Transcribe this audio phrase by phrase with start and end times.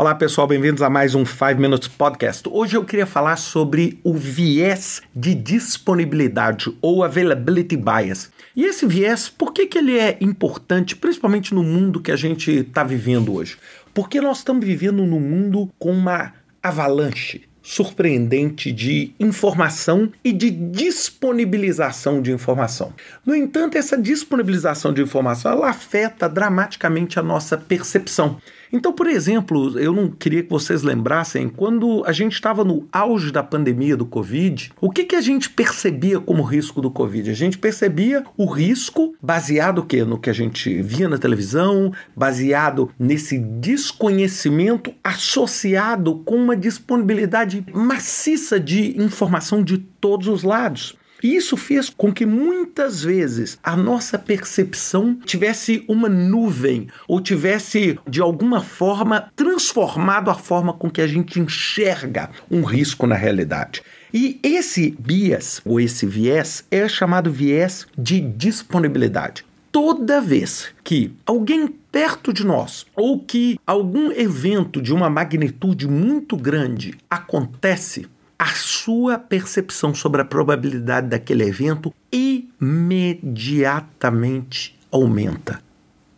[0.00, 2.48] Olá pessoal, bem-vindos a mais um 5 Minutes Podcast.
[2.50, 8.32] Hoje eu queria falar sobre o viés de disponibilidade ou availability bias.
[8.56, 12.50] E esse viés, por que, que ele é importante, principalmente no mundo que a gente
[12.50, 13.58] está vivendo hoje?
[13.92, 16.32] Porque nós estamos vivendo num mundo com uma
[16.62, 22.94] avalanche surpreendente de informação e de disponibilização de informação.
[23.24, 28.40] No entanto, essa disponibilização de informação ela afeta dramaticamente a nossa percepção.
[28.72, 33.32] Então, por exemplo, eu não queria que vocês lembrassem, quando a gente estava no auge
[33.32, 37.30] da pandemia do Covid, o que, que a gente percebia como risco do Covid?
[37.30, 40.04] A gente percebia o risco baseado o quê?
[40.04, 48.58] no que a gente via na televisão, baseado nesse desconhecimento associado com uma disponibilidade maciça
[48.58, 50.96] de informação de todos os lados.
[51.22, 57.98] E isso fez com que muitas vezes a nossa percepção tivesse uma nuvem ou tivesse
[58.08, 63.82] de alguma forma transformado a forma com que a gente enxerga um risco na realidade.
[64.12, 69.44] E esse bias ou esse viés é chamado viés de disponibilidade.
[69.70, 76.36] Toda vez que alguém perto de nós ou que algum evento de uma magnitude muito
[76.36, 78.08] grande acontece,
[78.40, 85.60] a sua percepção sobre a probabilidade daquele evento imediatamente aumenta.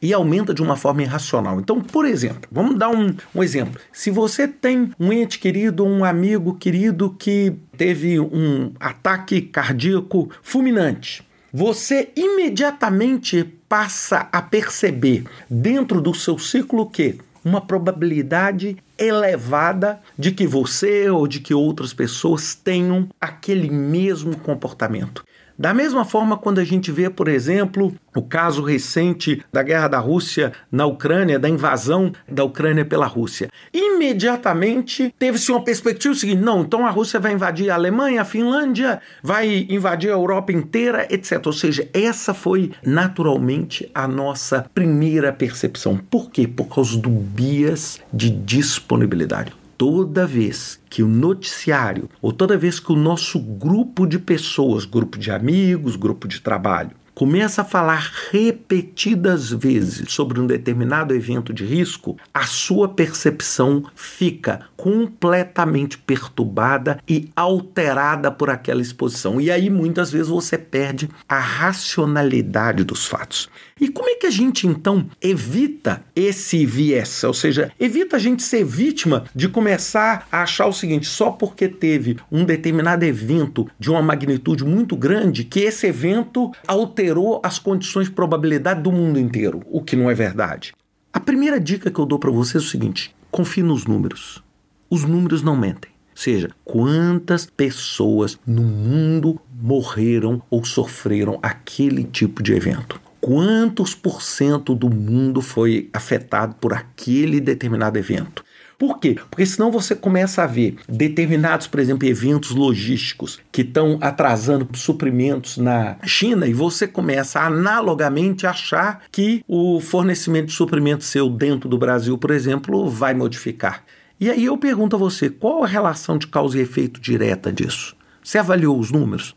[0.00, 1.58] E aumenta de uma forma irracional.
[1.58, 3.80] Então, por exemplo, vamos dar um, um exemplo.
[3.92, 11.26] Se você tem um ente querido, um amigo querido que teve um ataque cardíaco fulminante,
[11.52, 20.46] você imediatamente passa a perceber dentro do seu ciclo que uma probabilidade elevada de que
[20.46, 25.24] você ou de que outras pessoas tenham aquele mesmo comportamento.
[25.62, 30.00] Da mesma forma, quando a gente vê, por exemplo, o caso recente da guerra da
[30.00, 36.62] Rússia na Ucrânia, da invasão da Ucrânia pela Rússia, imediatamente teve-se uma perspectiva seguinte: não,
[36.62, 41.40] então a Rússia vai invadir a Alemanha, a Finlândia, vai invadir a Europa inteira, etc.
[41.46, 45.96] Ou seja, essa foi naturalmente a nossa primeira percepção.
[45.96, 46.48] Por quê?
[46.48, 52.92] Por causa do bias de disponibilidade toda vez que o noticiário, ou toda vez que
[52.92, 59.50] o nosso grupo de pessoas, grupo de amigos, grupo de trabalho, começa a falar repetidas
[59.50, 68.30] vezes sobre um determinado evento de risco, a sua percepção fica completamente perturbada e alterada
[68.30, 69.40] por aquela exposição.
[69.40, 73.50] E aí muitas vezes você perde a racionalidade dos fatos.
[73.82, 77.24] E como é que a gente então evita esse viés?
[77.24, 81.66] Ou seja, evita a gente ser vítima de começar a achar o seguinte: só porque
[81.66, 88.06] teve um determinado evento de uma magnitude muito grande, que esse evento alterou as condições
[88.06, 90.72] de probabilidade do mundo inteiro, o que não é verdade.
[91.12, 94.44] A primeira dica que eu dou para você é o seguinte: confie nos números.
[94.88, 95.90] Os números não mentem.
[96.12, 103.00] Ou seja, quantas pessoas no mundo morreram ou sofreram aquele tipo de evento?
[103.22, 108.44] Quantos por cento do mundo foi afetado por aquele determinado evento.
[108.76, 109.16] Por quê?
[109.30, 115.56] Porque senão você começa a ver determinados, por exemplo, eventos logísticos que estão atrasando suprimentos
[115.56, 121.68] na China e você começa analogamente a achar que o fornecimento de suprimentos seu dentro
[121.68, 123.84] do Brasil, por exemplo, vai modificar.
[124.18, 127.94] E aí eu pergunto a você, qual a relação de causa e efeito direta disso?
[128.20, 129.36] Você avaliou os números?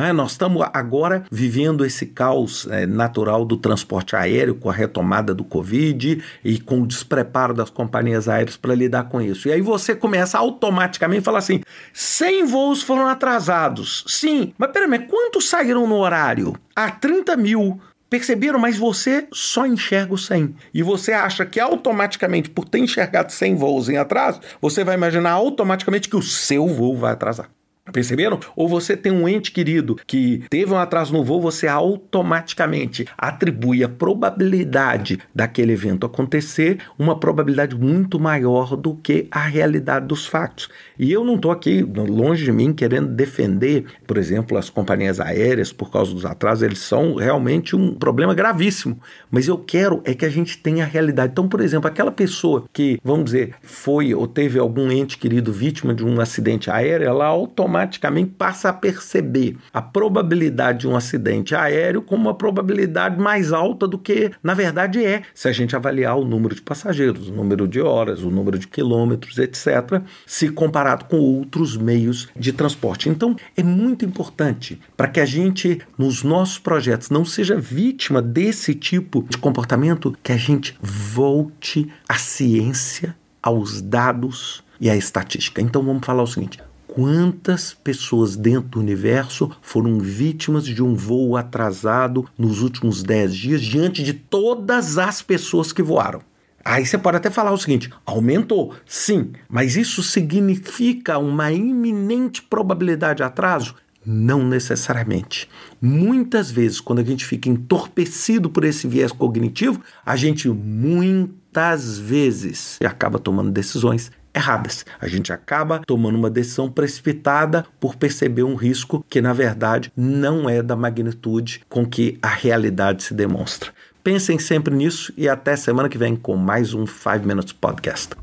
[0.00, 0.12] É?
[0.12, 5.44] Nós estamos agora vivendo esse caos é, natural do transporte aéreo com a retomada do
[5.44, 9.48] Covid e com o despreparo das companhias aéreas para lidar com isso.
[9.48, 11.60] E aí você começa automaticamente a falar assim:
[11.92, 14.04] 100 voos foram atrasados.
[14.06, 16.54] Sim, mas peraí, quantos saíram no horário?
[16.74, 17.80] Ah, 30 mil.
[18.08, 18.58] Perceberam?
[18.58, 20.54] Mas você só enxerga o 100.
[20.74, 25.30] E você acha que automaticamente, por ter enxergado 100 voos em atraso, você vai imaginar
[25.30, 27.48] automaticamente que o seu voo vai atrasar.
[27.92, 28.40] Perceberam?
[28.56, 33.84] Ou você tem um ente querido que teve um atraso no voo, você automaticamente atribui
[33.84, 40.68] a probabilidade daquele evento acontecer uma probabilidade muito maior do que a realidade dos fatos.
[40.98, 45.72] E eu não estou aqui, longe de mim, querendo defender, por exemplo, as companhias aéreas
[45.72, 48.98] por causa dos atrasos, eles são realmente um problema gravíssimo.
[49.30, 51.32] Mas eu quero é que a gente tenha a realidade.
[51.32, 55.94] Então, por exemplo, aquela pessoa que, vamos dizer, foi ou teve algum ente querido vítima
[55.94, 61.54] de um acidente aéreo, ela automaticamente automaticamente passa a perceber a probabilidade de um acidente
[61.54, 66.16] aéreo como uma probabilidade mais alta do que na verdade é, se a gente avaliar
[66.16, 71.04] o número de passageiros, o número de horas, o número de quilômetros, etc., se comparado
[71.06, 73.08] com outros meios de transporte.
[73.08, 78.74] Então, é muito importante para que a gente, nos nossos projetos, não seja vítima desse
[78.74, 85.60] tipo de comportamento, que a gente volte à ciência aos dados e à estatística.
[85.60, 86.58] Então vamos falar o seguinte:
[86.94, 93.62] quantas pessoas dentro do universo foram vítimas de um voo atrasado nos últimos 10 dias
[93.62, 96.20] diante de todas as pessoas que voaram?
[96.62, 103.18] Aí você pode até falar o seguinte: aumentou, sim, mas isso significa uma iminente probabilidade
[103.18, 103.74] de atraso?
[104.04, 105.48] Não necessariamente.
[105.80, 112.78] Muitas vezes, quando a gente fica entorpecido por esse viés cognitivo, a gente muitas vezes
[112.84, 114.84] acaba tomando decisões erradas.
[115.00, 120.48] A gente acaba tomando uma decisão precipitada por perceber um risco que, na verdade, não
[120.48, 123.72] é da magnitude com que a realidade se demonstra.
[124.02, 128.16] Pensem sempre nisso e até semana que vem com mais um 5 Minutes Podcast.